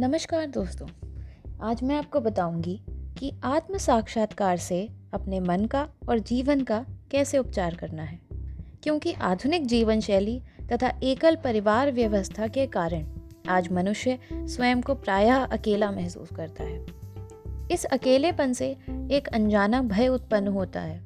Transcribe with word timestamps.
नमस्कार 0.00 0.46
दोस्तों। 0.46 0.86
आज 1.62 1.82
मैं 1.82 1.96
आपको 1.96 2.20
बताऊँगी 2.20 2.80
कि 2.88 3.32
आत्म 3.44 3.78
साक्षात्कार 3.78 4.56
से 4.56 4.88
अपने 5.12 5.40
मन 5.40 5.64
का 5.64 5.88
और 6.08 6.18
जीवन 6.18 6.60
का 6.60 6.86
कैसे 7.10 7.38
उपचार 7.38 7.74
करना 7.74 8.02
है। 8.02 8.18
क्योंकि 8.82 9.12
आधुनिक 9.12 9.66
जीवन 9.66 10.00
शैली 10.00 10.42
तथा 10.72 11.00
एकल 11.02 11.36
परिवार 11.36 11.92
व्यवस्था 11.92 12.46
के 12.46 12.66
कारण 12.66 13.06
आज 13.48 13.72
मनुष्य 13.72 14.18
स्वयं 14.32 14.82
को 14.82 14.94
प्रायः 14.94 15.36
अकेला 15.36 15.90
महसूस 15.90 16.28
करता 16.36 16.64
है। 16.64 16.86
इस 17.70 17.84
अकेलेपन 17.84 18.52
से 18.52 18.70
एक 18.90 19.28
अनजाना 19.34 19.82
भय 19.82 20.08
उत्पन्न 20.08 20.48
होता 20.48 20.80
है। 20.80 21.02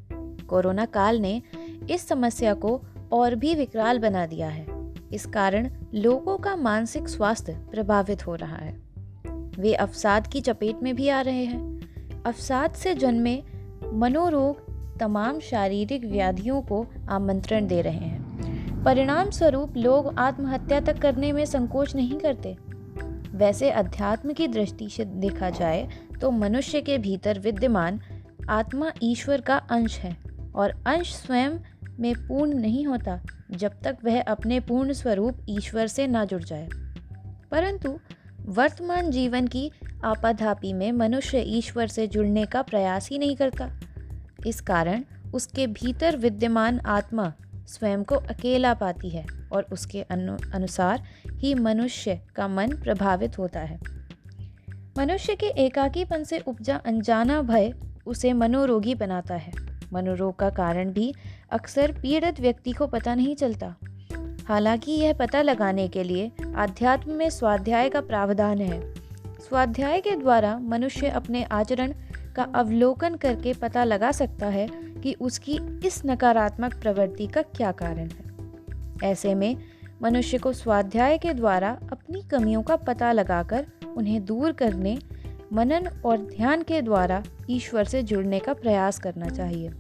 कोरोना 0.49 0.85
काल 0.85 1.19
ने 1.19 1.43
इस 1.91 2.09
समस्या 2.09 2.55
को 2.55 2.83
और 3.13 3.35
भी 3.35 3.55
विकराल 3.55 3.99
बना 3.99 4.27
दिया 4.27 4.49
है। 4.49 4.67
इस 5.13 5.27
कारण 5.27 5.71
लोगों 5.95 6.39
का 6.39 6.57
मानसिक 6.57 7.09
स्वास्थ्य 7.09 7.53
प्रभावित 7.71 8.27
हो 8.27 8.35
रहा 8.35 8.57
है। 8.57 8.94
वे 9.59 9.75
अवसाद 9.75 10.27
की 10.27 10.41
चपेट 10.41 10.83
में 10.83 10.95
भी 10.97 11.09
आ 11.09 11.21
रहे 11.21 11.45
हैं। 11.45 12.23
अवसाद 12.23 12.73
से 12.73 12.95
जन्मे 12.95 13.43
मनोरोग 13.93 14.75
तमाम 14.99 15.41
शारीरिक 15.41 16.05
व्याधियों 16.05 16.63
को 16.63 16.87
आमंत्रण 17.09 17.67
दे 17.67 17.83
रहे 17.83 18.07
हैं। 18.07 18.85
परिणाम 18.85 19.31
स्वरूप 19.31 19.77
लोग 19.77 20.19
आत्महत्या 20.19 20.81
तक 20.81 20.99
करने 20.99 21.33
में 21.33 21.45
संकोच 21.45 21.95
नहीं 21.97 22.19
करते। 22.19 22.57
वैसे 23.31 23.71
अध्यात्म 23.71 24.33
की 24.33 24.49
दृष्टि 24.49 24.89
से 24.89 25.05
देखा 25.05 25.51
जाए 25.51 25.89
तो 26.21 26.31
मनुष्य 26.31 26.81
के 26.81 26.99
भीतर 26.99 27.39
विद्यमान 27.39 28.01
आत्मा 28.51 28.93
ईश्वर 29.03 29.41
का 29.41 29.57
अंश 29.57 29.99
है 29.99 30.17
और 30.55 30.83
अंश 30.87 31.15
स्वयं 31.15 31.51
में 32.01 32.15
पूर्ण 32.15 32.55
नहीं 32.55 32.87
होता 32.87 33.21
जब 33.51 33.73
तक 33.85 33.97
वह 34.05 34.23
अपने 34.23 34.61
पूर्ण 34.61 34.93
स्वरूप 34.93 35.39
ईश्वर 35.49 35.87
से 35.87 36.07
ना 36.07 36.25
जुड़ 36.25 36.43
जाए। 36.43 36.69
परंतु 37.51 37.99
वर्तमान 38.47 39.11
जीवन 39.11 39.47
की 39.47 39.71
आपाधापी 40.05 40.73
में 40.73 40.93
मनुष्य 40.93 41.39
ईश्वर 41.39 41.87
से 41.87 42.07
जुड़ने 42.07 42.47
का 42.47 42.63
प्रयास 42.63 43.09
ही 43.09 43.19
नहीं 43.19 43.37
करता। 43.37 43.81
इस 44.47 44.61
कारण 44.61 45.05
उसके 45.35 45.67
भीतर 45.67 46.17
विद्यमान 46.17 46.81
आत्मा 46.81 47.33
स्वयं 47.67 48.05
को 48.05 48.15
अकेला 48.15 48.75
पाती 48.75 49.11
है 49.11 49.27
और 49.53 49.67
उसके 49.73 50.03
अनु, 50.03 50.37
अनुसार 50.55 51.05
ही 51.31 51.55
मनुष्य 51.55 52.21
का 52.37 52.49
मन 52.49 52.69
प्रभावित 52.69 53.39
होता 53.39 53.61
है। 53.61 53.81
मनुष्य 54.99 55.35
के 55.35 55.47
एकाकीपन 55.47 56.25
से 56.25 56.39
उपजा 56.39 56.77
अनजाना 56.77 57.43
भय 57.43 57.73
उसे 58.07 58.33
मनोरोगी 58.33 58.95
बनाता 58.95 59.35
है। 59.35 59.53
मनोरोग 59.93 60.37
का 60.37 60.51
कारण 60.51 60.93
भी 60.93 61.15
अक्सर 61.51 61.93
पीड़ित 61.93 62.41
व्यक्ति 62.41 62.73
को 62.73 62.87
पता 62.87 63.15
नहीं 63.15 63.37
चलता। 63.37 63.75
हालाँकि 64.49 64.93
यह 64.93 65.13
पता 65.13 65.43
लगाने 65.43 65.89
के 65.89 66.05
लिए 66.05 66.33
आध्यात्म 66.57 67.13
में 67.13 67.31
स्वाध्याय 67.31 67.89
का 67.89 68.01
प्रावधान 68.01 68.59
है। 68.59 68.95
स्वाध्याय 69.49 70.01
के 70.01 70.11
द्वारा 70.11 70.59
मनुष्य 70.59 71.09
अपने 71.09 71.43
आचरण 71.43 71.93
का 72.37 72.43
अवलोकन 72.43 73.15
करके 73.15 73.53
पता 73.53 73.85
लगा 73.85 74.13
सकता 74.13 74.47
है 74.47 74.69
कि 75.03 75.13
उसकी 75.13 75.59
इस 75.87 76.03
नकारात्मक 76.07 76.75
प्रवृत्ति 76.75 77.27
का 77.27 77.43
क्या 77.43 77.73
कारण 77.73 78.09
है। 78.09 78.35
ऐसे 79.03 79.35
में 79.35 79.57
मनुष्य 80.03 80.39
को 80.39 80.53
स्वाध्याय 80.53 81.19
के 81.19 81.35
द्वारा 81.35 81.79
अपनी 81.93 82.23
कमियों 82.23 82.63
का 82.63 82.77
पता 82.77 83.13
लगाकर 83.13 83.67
उन्हें 83.97 84.25
दूर 84.25 84.53
करने, 84.53 84.99
मनन 85.53 85.89
और 86.05 86.19
ध्यान 86.19 86.63
के 86.63 86.83
द्वारा 86.83 87.23
ईश्वर 87.51 87.85
से 87.85 88.03
जुड़ने 88.03 88.39
का 88.39 88.55
प्रयास 88.55 88.99
करना 88.99 89.29
चाहिए। 89.29 89.71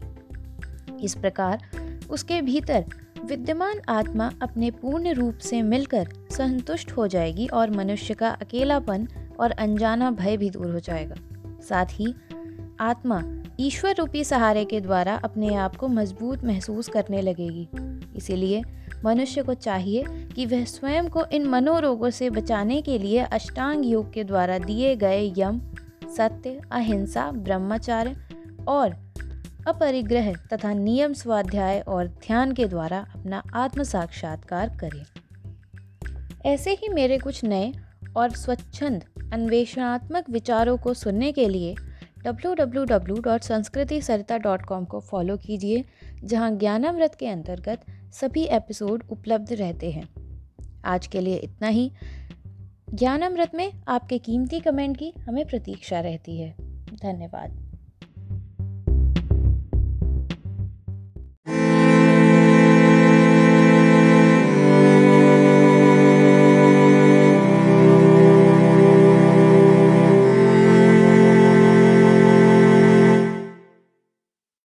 इस 1.02 1.14
प्रकार 1.14 1.62
उसके 2.10 2.42
भीतर 2.42 2.84
विद्यमान 3.24 3.80
आत्मा 3.88 4.32
अपने 4.42 4.70
पूर्ण 4.70 5.12
रूप 5.12 5.38
से 5.38 5.62
मिलकर 5.62 6.08
संतुष्ट 6.30 6.92
हो 6.92 7.06
जाएगी 7.06 7.46
और 7.46 7.70
मनुष्य 7.70 8.14
का 8.14 8.28
अकेलापन 8.28 9.08
और 9.40 9.50
अनजाना 9.50 10.10
भय 10.10 10.36
भी 10.36 10.50
दूर 10.50 10.70
हो 10.70 10.80
जाएगा। 10.80 11.14
साथ 11.68 11.86
ही, 11.90 12.14
आत्मा 12.80 13.22
ईश्वर 13.60 13.94
रूपी 13.98 14.24
सहारे 14.24 14.64
के 14.64 14.80
द्वारा 14.80 15.14
अपने 15.14 15.54
आप 15.54 15.76
को 15.76 15.88
मज़बूत 15.88 16.44
महसूस 16.44 16.88
करने 16.88 17.22
लगेगी। 17.22 17.68
इसीलिए 18.16 18.62
मनुष्य 19.04 19.42
को 19.42 19.54
चाहिए 19.54 20.04
कि 20.08 20.46
वह 20.46 20.64
स्वयं 20.64 21.08
को 21.08 21.24
इन 21.24 21.46
मनोरोगों 21.46 22.10
से 22.10 22.30
बचाने 22.30 22.82
के 22.82 22.98
लिए 22.98 23.18
अष्टांग 23.18 23.86
योग 23.86 24.12
के 24.12 24.24
द्वारा 24.24 24.58
दिए 24.58 24.96
गए 24.96 25.32
यम, 25.36 25.60
सत्य, 26.16 26.60
अहिंसा, 26.72 27.30
ब्रह्मचार्य 27.32 28.16
और 28.68 29.03
अपरिग्रह 29.66 30.32
तथा 30.32 30.72
नियम 30.72 31.12
स्वाध्याय 31.12 31.80
और 31.80 32.08
ध्यान 32.08 32.52
के 32.52 32.66
द्वारा 32.66 33.06
अपना 33.14 33.42
आत्म 33.54 33.82
साक्षात्कार 33.82 34.68
करें। 34.68 35.04
ऐसे 36.46 36.70
ही 36.70 36.88
मेरे 36.88 37.18
कुछ 37.18 37.44
नए 37.44 37.72
और 38.16 38.30
स्वच्छंद 38.30 39.04
अन्वेषणात्मक 39.32 40.30
विचारों 40.30 40.76
को 40.76 40.94
सुनने 40.94 41.32
के 41.32 41.48
लिए 41.48 41.74
www.sanskriti.sarita.com 42.26 44.86
को 44.86 45.00
फॉलो 45.00 45.36
कीजिए, 45.36 45.84
जहाँ 46.24 46.50
ज्ञानामृत 46.50 47.14
के 47.14 47.28
अंतर्गत 47.28 47.80
सभी 48.12 48.44
एपिसोड 48.44 49.02
उपलब्ध 49.10 49.52
रहते 49.52 49.90
हैं। 49.90 50.08
आज 50.84 51.06
के 51.06 51.20
लिए 51.20 51.36
इतना 51.36 51.68
ही। 51.68 51.92
ज्ञानामृत 52.94 53.50
में 53.54 53.72
आपके 53.88 54.18
कीमती 54.18 54.60
कमेंट 54.60 54.96
की 54.96 55.14
हमें 55.28 55.46
प्रतीक्षा 55.46 56.00
रहती 56.00 56.40
है। 56.40 56.54
धन्यवाद। 57.02 57.73